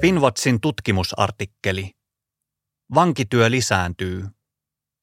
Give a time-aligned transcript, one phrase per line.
[0.00, 1.90] Finwatchin tutkimusartikkeli.
[2.94, 4.24] Vankityö lisääntyy.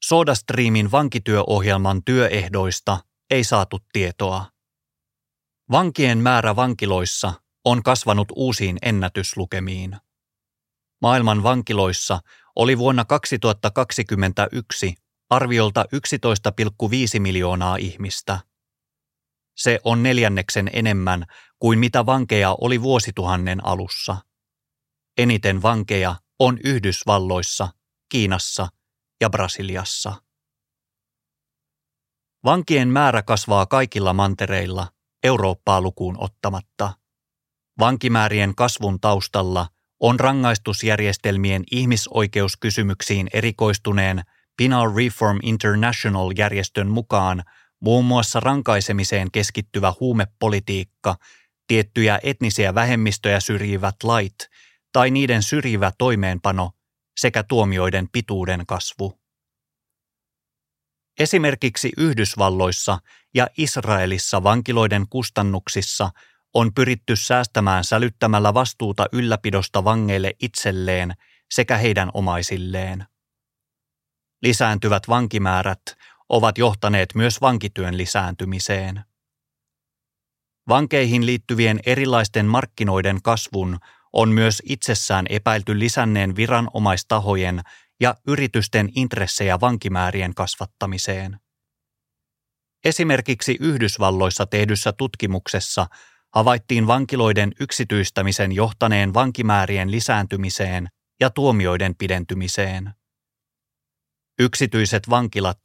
[0.03, 4.45] SodaStreamin vankityöohjelman työehdoista ei saatu tietoa.
[5.71, 7.33] Vankien määrä vankiloissa
[7.65, 9.97] on kasvanut uusiin ennätyslukemiin.
[11.01, 12.19] Maailman vankiloissa
[12.55, 14.95] oli vuonna 2021
[15.29, 15.85] arviolta
[17.15, 18.39] 11,5 miljoonaa ihmistä.
[19.55, 21.25] Se on neljänneksen enemmän
[21.59, 24.17] kuin mitä vankeja oli vuosituhannen alussa.
[25.17, 27.69] Eniten vankeja on Yhdysvalloissa,
[28.09, 28.67] Kiinassa
[29.21, 30.15] ja Brasiliassa.
[32.43, 34.87] Vankien määrä kasvaa kaikilla mantereilla,
[35.23, 36.93] Eurooppaa lukuun ottamatta.
[37.79, 39.67] Vankimäärien kasvun taustalla
[39.99, 44.23] on rangaistusjärjestelmien ihmisoikeuskysymyksiin erikoistuneen
[44.59, 47.43] Penal Reform International-järjestön mukaan
[47.81, 51.15] muun muassa rankaisemiseen keskittyvä huumepolitiikka,
[51.67, 54.35] tiettyjä etnisiä vähemmistöjä syrjivät lait
[54.93, 56.71] tai niiden syrjivä toimeenpano
[57.17, 59.19] sekä tuomioiden pituuden kasvu.
[61.19, 62.99] Esimerkiksi Yhdysvalloissa
[63.33, 66.11] ja Israelissa vankiloiden kustannuksissa
[66.53, 71.13] on pyritty säästämään sälyttämällä vastuuta ylläpidosta vangeille itselleen
[71.51, 73.05] sekä heidän omaisilleen.
[74.41, 75.81] Lisääntyvät vankimäärät
[76.29, 79.03] ovat johtaneet myös vankityön lisääntymiseen.
[80.67, 83.79] Vankeihin liittyvien erilaisten markkinoiden kasvun
[84.13, 87.61] on myös itsessään epäilty lisänneen viranomaistahojen
[87.99, 91.39] ja yritysten intressejä vankimäärien kasvattamiseen.
[92.85, 95.87] Esimerkiksi Yhdysvalloissa tehdyssä tutkimuksessa
[96.35, 100.87] havaittiin vankiloiden yksityistämisen johtaneen vankimäärien lisääntymiseen
[101.19, 102.98] ja tuomioiden pidentymiseen.
[104.39, 105.59] Yksityiset vankilat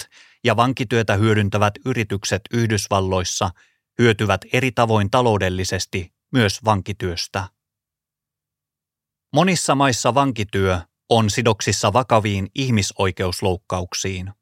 [0.45, 3.51] ja vankityötä hyödyntävät yritykset Yhdysvalloissa
[3.99, 7.49] hyötyvät eri tavoin taloudellisesti myös vankityöstä.
[9.33, 14.33] Monissa maissa vankityö on sidoksissa vakaviin ihmisoikeusloukkauksiin.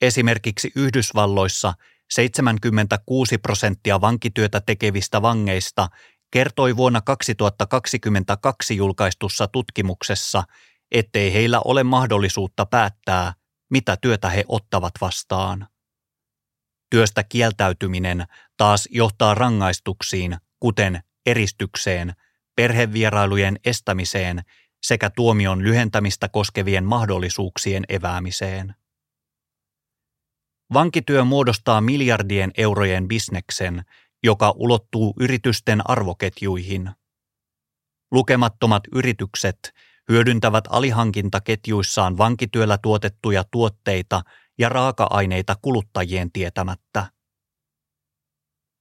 [0.00, 1.74] Esimerkiksi Yhdysvalloissa
[2.10, 5.88] 76 prosenttia vankityötä tekevistä vangeista
[6.30, 10.42] kertoi vuonna 2022 julkaistussa tutkimuksessa,
[10.90, 13.32] ettei heillä ole mahdollisuutta päättää,
[13.70, 15.68] mitä työtä he ottavat vastaan.
[16.90, 22.14] Työstä kieltäytyminen taas johtaa rangaistuksiin, kuten eristykseen,
[22.56, 24.42] perhevierailujen estämiseen
[24.82, 28.74] sekä tuomion lyhentämistä koskevien mahdollisuuksien eväämiseen.
[30.74, 33.84] Vankityö muodostaa miljardien eurojen bisneksen,
[34.22, 36.90] joka ulottuu yritysten arvoketjuihin.
[38.10, 39.74] Lukemattomat yritykset
[40.08, 44.22] hyödyntävät alihankintaketjuissaan vankityöllä tuotettuja tuotteita
[44.58, 47.06] ja raaka-aineita kuluttajien tietämättä.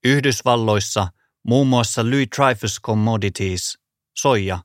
[0.05, 1.07] Yhdysvalloissa
[1.43, 3.77] muun muassa Louis Dreyfus Commodities,
[4.17, 4.59] soija,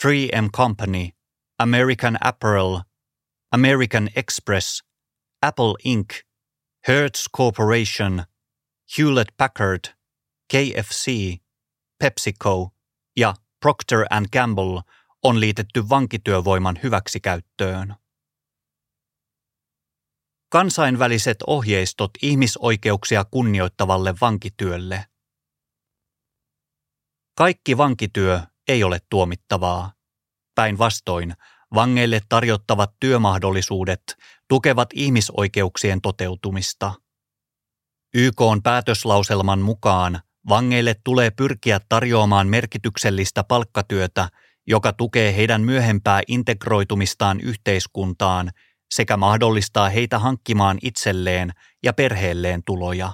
[0.00, 1.08] 3M Company,
[1.58, 2.80] American Apparel,
[3.52, 4.82] American Express,
[5.42, 6.14] Apple Inc.,
[6.88, 8.24] Hertz Corporation,
[8.98, 9.84] Hewlett Packard,
[10.52, 11.36] KFC,
[11.98, 12.70] PepsiCo
[13.16, 14.82] ja Procter Gamble
[15.22, 17.94] on liitetty vankityövoiman hyväksikäyttöön.
[20.48, 25.06] Kansainväliset ohjeistot ihmisoikeuksia kunnioittavalle vankityölle.
[27.36, 29.92] Kaikki vankityö ei ole tuomittavaa.
[30.54, 31.34] Päinvastoin,
[31.74, 34.02] vangeille tarjottavat työmahdollisuudet
[34.48, 36.94] tukevat ihmisoikeuksien toteutumista.
[38.14, 44.28] YK on päätöslauselman mukaan vangeille tulee pyrkiä tarjoamaan merkityksellistä palkkatyötä,
[44.66, 48.50] joka tukee heidän myöhempää integroitumistaan yhteiskuntaan
[48.94, 51.52] sekä mahdollistaa heitä hankkimaan itselleen
[51.82, 53.12] ja perheelleen tuloja.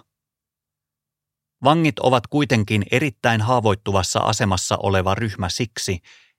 [1.65, 5.99] Vangit ovat kuitenkin erittäin haavoittuvassa asemassa oleva ryhmä siksi,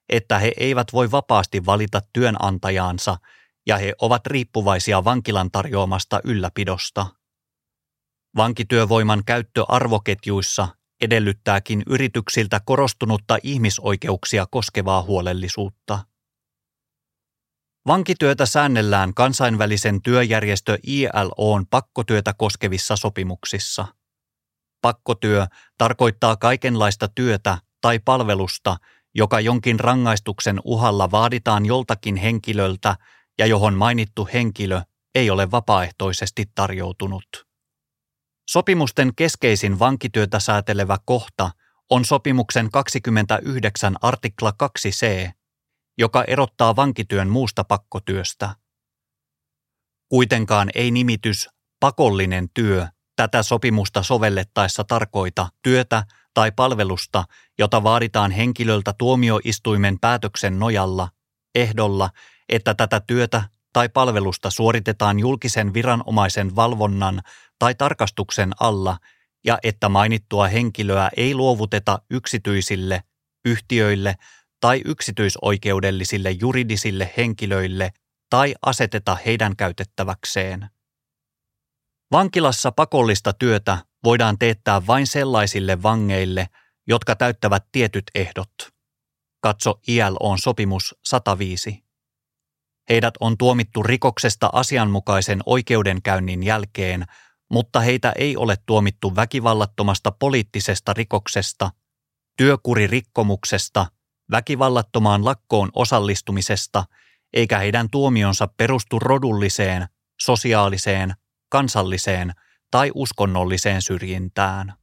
[0.09, 3.17] että he eivät voi vapaasti valita työnantajaansa
[3.67, 7.05] ja he ovat riippuvaisia vankilan tarjoamasta ylläpidosta.
[8.35, 10.67] Vankityövoiman käyttö arvoketjuissa
[11.01, 16.00] edellyttääkin yrityksiltä korostunutta ihmisoikeuksia koskevaa huolellisuutta.
[17.88, 23.88] Vankityötä säännellään kansainvälisen työjärjestö ILOn pakkotyötä koskevissa sopimuksissa–
[24.81, 25.48] Pakkotyö
[25.78, 28.78] tarkoittaa kaikenlaista työtä tai palvelusta,
[29.16, 32.96] joka jonkin rangaistuksen uhalla vaaditaan joltakin henkilöltä
[33.38, 34.81] ja johon mainittu henkilö
[35.16, 37.49] ei ole vapaaehtoisesti tarjoutunut.
[38.50, 41.51] Sopimusten keskeisin vankityötä säätelevä kohta
[41.90, 45.31] on sopimuksen 29 artikla 2c,
[45.98, 48.56] joka erottaa vankityön muusta pakkotyöstä.
[50.10, 51.50] Kuitenkaan ei nimitys
[51.80, 56.04] pakollinen työ tätä sopimusta sovellettaessa tarkoita työtä
[56.34, 57.24] tai palvelusta,
[57.60, 61.10] jota vaaditaan henkilöltä tuomioistuimen päätöksen nojalla,
[61.56, 62.10] ehdolla,
[62.50, 63.44] että tätä työtä
[63.74, 67.22] tai palvelusta suoritetaan julkisen viranomaisen valvonnan
[67.59, 68.97] tai tarkastuksen alla
[69.45, 73.03] ja että mainittua henkilöä ei luovuteta yksityisille,
[73.45, 74.15] yhtiöille
[74.61, 77.91] tai yksityisoikeudellisille juridisille henkilöille
[78.29, 80.69] tai aseteta heidän käytettäväkseen.
[82.11, 86.50] Vankilassa pakollista työtä voidaan teettää vain sellaisille vangeille,
[86.88, 88.53] jotka täyttävät tietyt ehdot.
[89.41, 91.83] Katso ILOn sopimus 105.
[92.89, 97.05] Heidät on tuomittu rikoksesta asianmukaisen oikeudenkäynnin jälkeen,
[97.50, 101.72] mutta heitä ei ole tuomittu väkivallattomasta poliittisesta rikoksesta,
[102.38, 103.86] työkuririkkomuksesta,
[104.31, 106.86] väkivallattomaan lakkoon osallistumisesta,
[107.34, 109.88] eikä heidän tuomionsa perustu rodulliseen,
[110.22, 111.13] sosiaaliseen,
[111.50, 112.34] kansalliseen
[112.72, 114.74] tai uskonnolliseen syrjintään.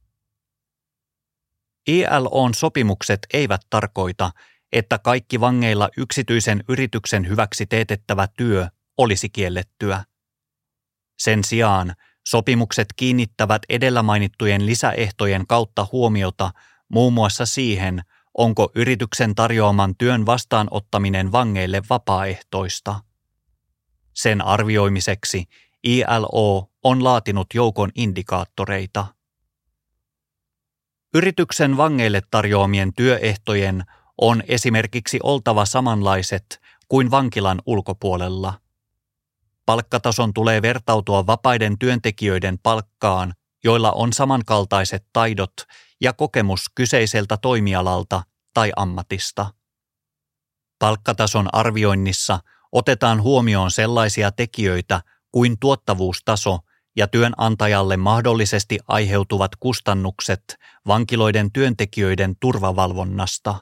[1.87, 4.31] ILOn sopimukset eivät tarkoita,
[4.71, 8.67] että kaikki vangeilla yksityisen yrityksen hyväksi teetettävä työ
[8.97, 10.03] olisi kiellettyä.
[11.19, 11.95] Sen sijaan
[12.29, 16.51] sopimukset kiinnittävät edellä mainittujen lisäehtojen kautta huomiota
[16.89, 18.01] muun muassa siihen,
[18.37, 22.99] onko yrityksen tarjoaman työn vastaanottaminen vangeille vapaaehtoista.
[24.13, 25.45] Sen arvioimiseksi
[25.83, 29.05] ILO on laatinut joukon indikaattoreita.
[31.13, 33.83] Yrityksen vangeille tarjoamien työehtojen
[34.17, 38.66] on esimerkiksi oltava samanlaiset kuin vankilan ulkopuolella.
[39.67, 43.33] Palkkatason tulee vertautua vapaiden työntekijöiden palkkaan,
[43.63, 45.53] joilla on samankaltaiset taidot
[46.01, 48.23] ja kokemus kyseiseltä toimialalta
[48.53, 49.53] tai ammatista.
[50.79, 52.39] Palkkatason arvioinnissa
[52.71, 56.59] otetaan huomioon sellaisia tekijöitä kuin tuottavuustaso
[56.95, 60.43] ja työnantajalle mahdollisesti aiheutuvat kustannukset
[60.87, 63.55] vankiloiden työntekijöiden turvavalvonnasta.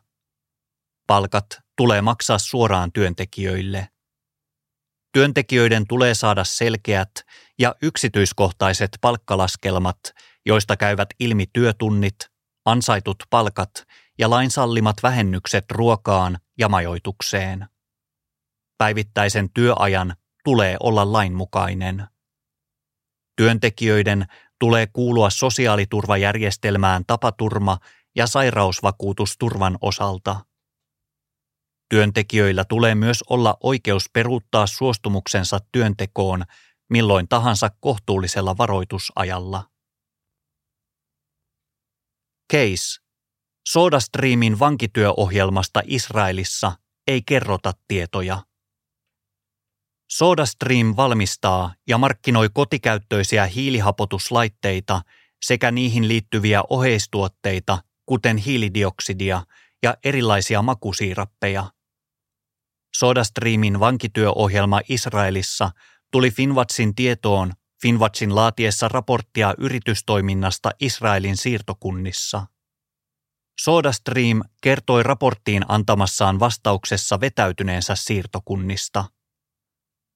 [1.08, 1.46] Palkat
[1.78, 3.90] tulee maksaa suoraan työntekijöille.
[5.16, 7.12] Työntekijöiden tulee saada selkeät
[7.60, 9.98] ja yksityiskohtaiset palkkalaskelmat,
[10.46, 12.16] joista käyvät ilmi työtunnit,
[12.66, 13.84] ansaitut palkat
[14.18, 17.66] ja lainsallimat vähennykset ruokaan ja majoitukseen.
[18.78, 22.08] Päivittäisen työajan tulee olla lainmukainen.
[23.38, 24.26] Työntekijöiden
[24.60, 27.78] tulee kuulua sosiaaliturvajärjestelmään tapaturma-
[28.16, 30.46] ja sairausvakuutusturvan osalta.
[31.90, 36.44] Työntekijöillä tulee myös olla oikeus peruuttaa suostumuksensa työntekoon
[36.90, 39.64] milloin tahansa kohtuullisella varoitusajalla.
[42.54, 43.02] Case.
[43.68, 46.72] SodaStreamin vankityöohjelmasta Israelissa
[47.08, 48.44] ei kerrota tietoja.
[50.12, 55.02] SodaStream valmistaa ja markkinoi kotikäyttöisiä hiilihapotuslaitteita
[55.46, 59.44] sekä niihin liittyviä oheistuotteita, kuten hiilidioksidia
[59.86, 61.72] ja erilaisia makusiirappeja.
[62.96, 65.72] SodaStreamin vankityöohjelma Israelissa
[66.12, 72.48] tuli Finwatchin tietoon Finwatchin laatiessa raporttia yritystoiminnasta Israelin siirtokunnissa.
[73.60, 79.06] SodaStream kertoi raporttiin antamassaan vastauksessa vetäytyneensä siirtokunnista–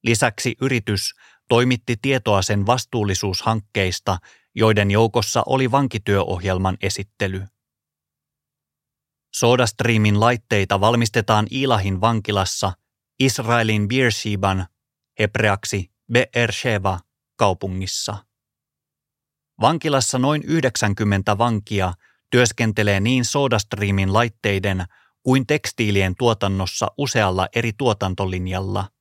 [0.04, 1.14] Lisäksi yritys
[1.50, 4.18] toimitti tietoa sen vastuullisuushankkeista,
[4.56, 7.46] joiden joukossa oli vankityöohjelman esittely.
[9.36, 12.74] SodaStreamin laitteita valmistetaan Ilahin vankilassa
[13.20, 14.68] Israelin Beersheban,
[15.20, 17.00] hebreaksi Beersheba,
[17.36, 18.18] kaupungissa.
[19.62, 21.94] Vankilassa noin 90 vankia
[22.30, 24.86] työskentelee niin SodaStreamin laitteiden
[25.24, 28.90] kuin tekstiilien tuotannossa usealla eri tuotantolinjalla–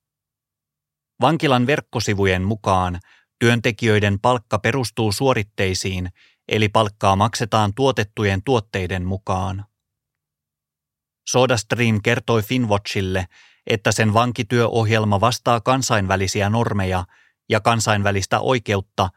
[1.20, 3.00] Vankilan verkkosivujen mukaan
[3.38, 6.08] työntekijöiden palkka perustuu suoritteisiin,
[6.48, 9.64] eli palkkaa maksetaan tuotettujen tuotteiden mukaan.
[11.28, 13.26] SodaStream kertoi Finwatchille,
[13.66, 17.04] että sen vankityöohjelma vastaa kansainvälisiä normeja
[17.48, 19.10] ja kansainvälistä oikeutta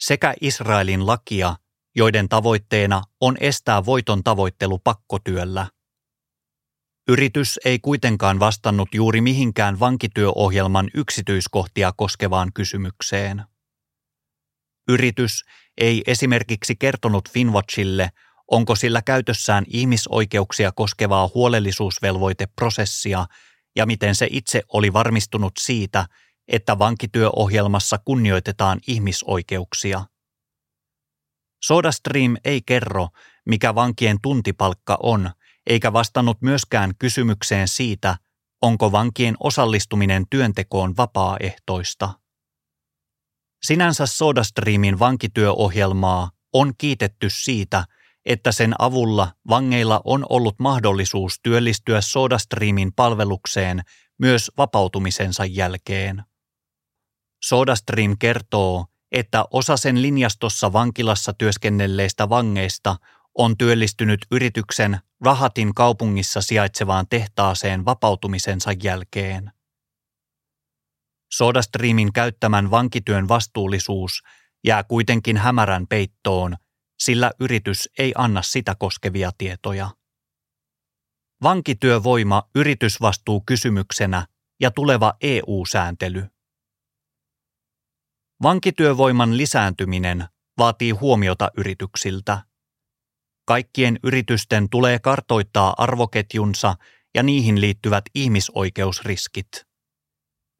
[0.00, 1.56] sekä Israelin lakia,
[1.96, 5.66] joiden tavoitteena on estää voiton tavoittelu pakkotyöllä.
[7.08, 13.44] Yritys ei kuitenkaan vastannut juuri mihinkään vankityöohjelman yksityiskohtia koskevaan kysymykseen.
[14.88, 15.44] Yritys
[15.78, 18.10] ei esimerkiksi kertonut Finwatchille,
[18.48, 23.26] onko sillä käytössään ihmisoikeuksia koskevaa huolellisuusvelvoiteprosessia
[23.76, 26.06] ja miten se itse oli varmistunut siitä,
[26.48, 30.04] että vankityöohjelmassa kunnioitetaan ihmisoikeuksia.
[31.64, 33.08] SodaStream ei kerro,
[33.46, 35.30] mikä vankien tuntipalkka on–
[35.68, 38.16] eikä vastannut myöskään kysymykseen siitä,
[38.62, 42.10] onko vankien osallistuminen työntekoon vapaaehtoista.
[43.62, 47.84] Sinänsä SodaStreamin vankityöohjelmaa on kiitetty siitä,
[48.28, 53.82] että sen avulla vangeilla on ollut mahdollisuus työllistyä SodaStreamin palvelukseen
[54.18, 56.22] myös vapautumisensa jälkeen.
[57.44, 62.96] SodaStream kertoo, että osa sen linjastossa vankilassa työskennelleistä vangeista
[63.34, 69.52] on työllistynyt yrityksen Rahatin kaupungissa sijaitsevaan tehtaaseen vapautumisensa jälkeen.
[71.32, 74.22] SodaStreamin käyttämän vankityön vastuullisuus
[74.64, 76.56] jää kuitenkin hämärän peittoon,
[76.98, 79.90] sillä yritys ei anna sitä koskevia tietoja.
[81.42, 84.26] Vankityövoima yritysvastuu kysymyksenä
[84.60, 86.26] ja tuleva EU-sääntely.
[88.42, 90.24] Vankityövoiman lisääntyminen
[90.58, 92.42] vaatii huomiota yrityksiltä.
[93.44, 96.74] Kaikkien yritysten tulee kartoittaa arvoketjunsa
[97.14, 99.48] ja niihin liittyvät ihmisoikeusriskit.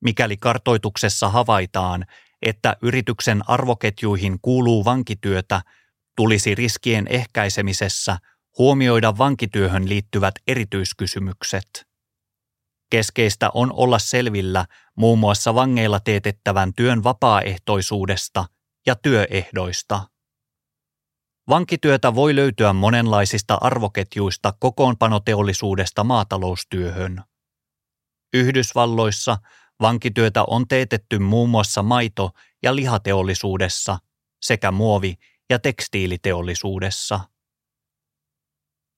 [0.04, 2.06] Mikäli kartoituksessa havaitaan,
[2.42, 5.62] että yrityksen arvoketjuihin kuuluu vankityötä,
[6.18, 8.18] tulisi riskien ehkäisemisessä
[8.58, 11.86] huomioida vankityöhön liittyvät erityiskysymykset.
[12.90, 18.44] Keskeistä on olla selvillä muun muassa vangeilla teetettävän työn vapaaehtoisuudesta
[18.86, 20.08] ja työehdoista.
[21.48, 27.22] Vankityötä voi löytyä monenlaisista arvoketjuista kokoonpanoteollisuudesta maataloustyöhön.
[28.32, 29.38] Yhdysvalloissa
[29.80, 32.30] vankityötä on teetetty muun muassa maito-
[32.62, 33.98] ja lihateollisuudessa
[34.42, 35.18] sekä muovi-
[35.50, 37.20] ja tekstiiliteollisuudessa.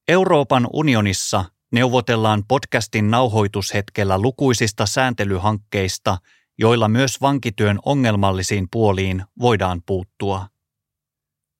[0.08, 6.18] Euroopan unionissa neuvotellaan podcastin nauhoitushetkellä lukuisista sääntelyhankkeista,
[6.58, 10.46] joilla myös vankityön ongelmallisiin puoliin voidaan puuttua.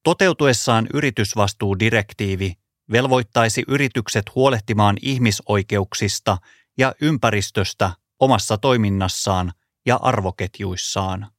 [0.05, 2.55] Toteutuessaan yritysvastuudirektiivi
[2.93, 6.39] velvoittaisi yritykset huolehtimaan ihmisoikeuksista
[6.79, 9.53] ja ympäristöstä omassa toiminnassaan
[9.87, 11.31] ja arvoketjuissaan.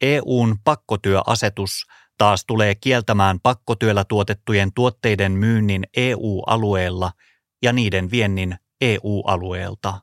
[0.00, 1.86] EUn pakkotyöasetus
[2.22, 7.12] taas tulee kieltämään pakkotyöllä tuotettujen tuotteiden myynnin EU-alueella
[7.62, 10.00] ja niiden viennin EU-alueelta.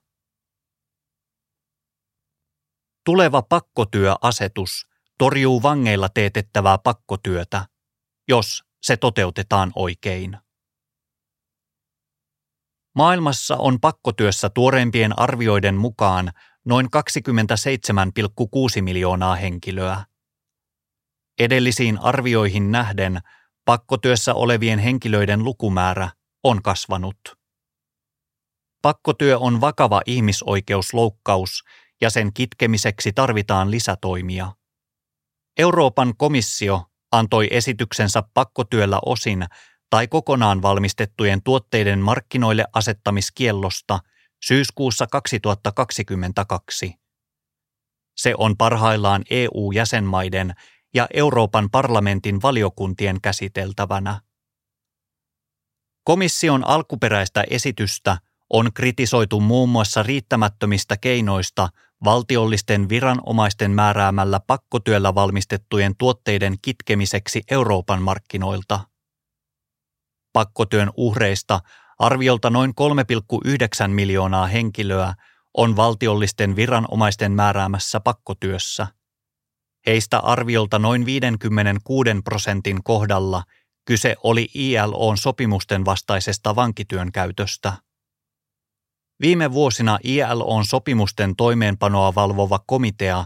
[3.05, 7.65] Tuleva pakkotyöasetus torjuu vangeilla teetettävää pakkotyötä,
[8.27, 10.37] jos se toteutetaan oikein.
[12.95, 16.31] Maailmassa on pakkotyössä tuoreimpien arvioiden mukaan
[16.65, 20.08] noin 27,6 miljoonaa henkilöä.
[21.39, 23.19] Edellisiin arvioihin nähden
[23.65, 26.09] pakkotyössä olevien henkilöiden lukumäärä
[26.43, 27.19] on kasvanut.
[28.81, 31.63] Pakkotyö on vakava ihmisoikeusloukkaus
[32.01, 34.51] ja sen kitkemiseksi tarvitaan lisätoimia.
[35.57, 39.45] Euroopan komissio antoi esityksensä pakkotyöllä osin
[39.89, 43.99] tai kokonaan valmistettujen tuotteiden markkinoille asettamiskiellosta
[44.45, 46.93] syyskuussa 2022.
[48.17, 50.53] Se on parhaillaan EU-jäsenmaiden
[50.93, 54.21] ja Euroopan parlamentin valiokuntien käsiteltävänä.
[56.03, 58.17] Komission alkuperäistä esitystä
[58.49, 61.69] on kritisoitu muun muassa riittämättömistä keinoista
[62.03, 68.79] valtiollisten viranomaisten määräämällä pakkotyöllä valmistettujen tuotteiden kitkemiseksi Euroopan markkinoilta.
[70.33, 71.59] Pakkotyön uhreista
[71.99, 75.13] arviolta noin 3,9 miljoonaa henkilöä
[75.53, 78.87] on valtiollisten viranomaisten määräämässä pakkotyössä.
[79.85, 83.43] Heistä arviolta noin 56 prosentin kohdalla
[83.85, 87.73] kyse oli ILOn sopimusten vastaisesta vankityön käytöstä.
[89.21, 93.25] Viime vuosina ILOn sopimusten toimeenpanoa valvova komitea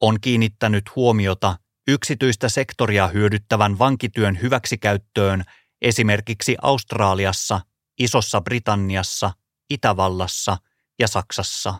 [0.00, 1.56] on kiinnittänyt huomiota
[1.88, 5.44] yksityistä sektoria hyödyttävän vankityön hyväksikäyttöön
[5.82, 7.60] esimerkiksi Australiassa,
[7.98, 9.30] Isossa Britanniassa,
[9.70, 10.56] Itävallassa
[10.98, 11.74] ja Saksassa.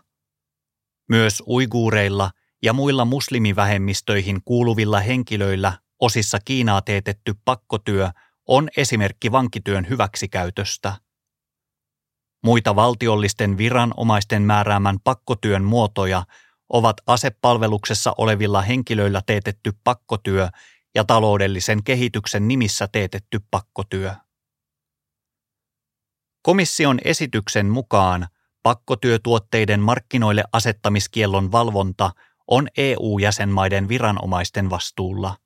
[1.09, 2.31] Myös uiguureilla
[2.63, 8.09] ja muilla muslimivähemmistöihin kuuluvilla henkilöillä osissa Kiinaa teetetty pakkotyö
[8.47, 10.93] on esimerkki vankityön hyväksikäytöstä.
[12.43, 16.25] Muita valtiollisten viranomaisten määräämän pakkotyön muotoja
[16.69, 20.49] ovat asepalveluksessa olevilla henkilöillä teetetty pakkotyö
[20.95, 24.13] ja taloudellisen kehityksen nimissä teetetty pakkotyö.
[26.41, 28.27] Komission esityksen mukaan
[28.63, 32.11] pakkotyötuotteiden markkinoille asettamiskiellon valvonta
[32.49, 35.37] on EU-jäsenmaiden viranomaisten vastuulla.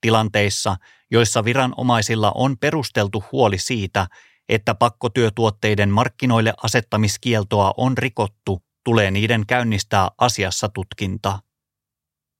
[0.00, 0.76] Tilanteissa,
[1.10, 4.06] joissa viranomaisilla on perusteltu huoli siitä,
[4.48, 11.38] että pakkotyötuotteiden markkinoille asettamiskieltoa on rikottu, tulee niiden käynnistää asiassa tutkinta.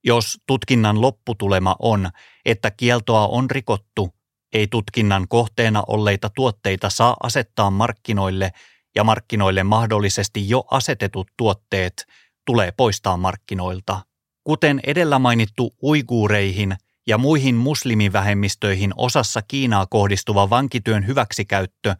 [0.04, 2.10] Jos tutkinnan lopputulema on,
[2.44, 4.14] että kieltoa on rikottu,
[4.52, 8.52] ei tutkinnan kohteena olleita tuotteita saa asettaa markkinoille
[8.94, 12.06] ja markkinoille mahdollisesti jo asetetut tuotteet
[12.46, 14.00] tulee poistaa markkinoilta,
[14.44, 21.96] Kuten edellä mainittu uiguureihin ja muihin muslimivähemmistöihin osassa Kiinaa kohdistuva vankityön hyväksikäyttö,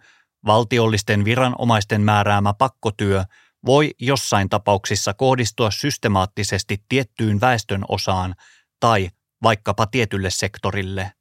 [0.47, 3.25] valtiollisten viranomaisten määräämä pakkotyö
[3.67, 8.35] voi jossain tapauksissa kohdistua systemaattisesti tiettyyn väestön osaan
[8.81, 9.11] tai
[9.43, 11.13] vaikkapa tietylle sektorille.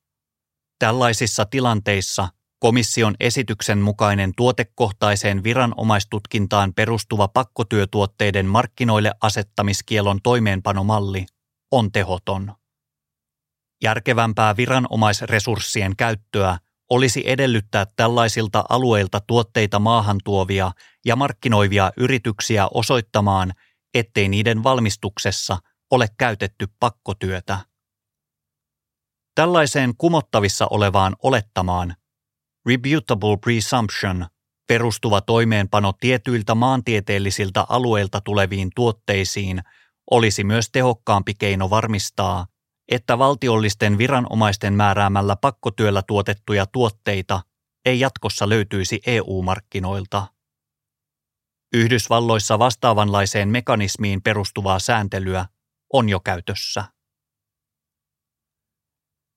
[0.79, 2.27] Tällaisissa tilanteissa
[2.59, 11.25] komission esityksen mukainen tuotekohtaiseen viranomaistutkintaan perustuva pakkotyötuotteiden markkinoille asettamiskielon toimeenpanomalli
[11.71, 12.55] on tehoton.
[13.83, 16.57] Järkevämpää viranomaisresurssien käyttöä
[16.89, 20.71] olisi edellyttää tällaisilta alueilta tuotteita maahantuovia
[21.05, 23.53] ja markkinoivia yrityksiä osoittamaan,
[23.93, 25.57] ettei niiden valmistuksessa
[25.91, 27.59] ole käytetty pakkotyötä.
[29.35, 31.95] Tällaiseen kumottavissa olevaan olettamaan
[32.65, 34.27] rebutable presumption
[34.67, 39.61] perustuva toimeenpano tietyiltä maantieteellisiltä alueilta tuleviin tuotteisiin
[40.11, 42.47] olisi myös tehokkaampi keino varmistaa,
[42.91, 47.41] että valtiollisten viranomaisten määräämällä pakkotyöllä tuotettuja tuotteita
[47.85, 50.27] ei jatkossa löytyisi EU-markkinoilta.
[51.73, 55.45] Yhdysvalloissa vastaavanlaiseen mekanismiin perustuvaa sääntelyä
[55.93, 56.83] on jo käytössä.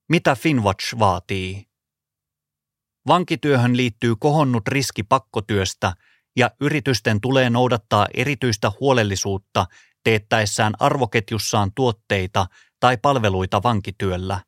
[0.09, 1.72] Mitä Finwatch vaatii?
[3.07, 5.93] Vankityöhön liittyy kohonnut riski pakkotyöstä
[6.35, 9.65] ja yritysten tulee noudattaa erityistä huolellisuutta
[10.03, 12.47] teettäessään arvoketjussaan tuotteita
[12.79, 14.39] tai palveluita vankityöllä.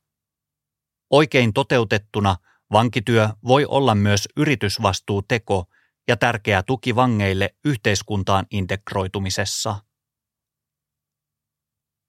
[1.09, 2.35] Oikein toteutettuna
[2.71, 5.65] vankityö voi olla myös yritysvastuuteko
[6.07, 9.75] ja tärkeä tuki vangeille yhteiskuntaan integroitumisessa.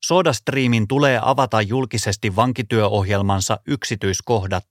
[0.04, 4.68] SodaStreamin tulee avata julkisesti vankityöohjelmansa yksityiskohdat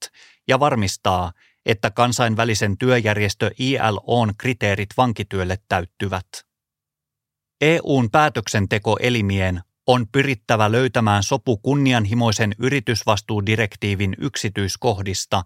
[0.47, 1.31] ja varmistaa,
[1.65, 6.27] että kansainvälisen työjärjestö ILOn kriteerit vankityölle täyttyvät.
[7.61, 15.43] EUn päätöksentekoelimien on pyrittävä löytämään sopu kunnianhimoisen yritysvastuudirektiivin yksityiskohdista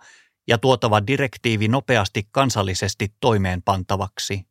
[0.48, 4.48] ja tuotava direktiivi nopeasti kansallisesti toimeenpantavaksi.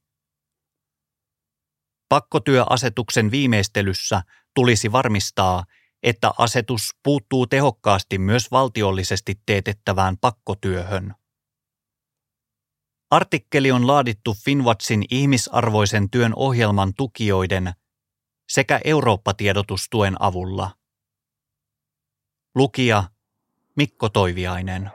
[2.08, 4.22] Pakkotyöasetuksen viimeistelyssä
[4.54, 5.64] tulisi varmistaa,
[6.02, 11.14] että asetus puuttuu tehokkaasti myös valtiollisesti teetettävään pakkotyöhön.
[13.10, 17.72] Artikkeli on laadittu Finwatchin ihmisarvoisen työn ohjelman tukijoiden
[18.48, 20.70] sekä Eurooppa-tiedotustuen avulla.
[22.54, 23.04] Lukija
[23.76, 24.90] Mikko Toiviainen